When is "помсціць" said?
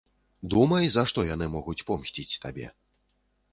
1.91-2.39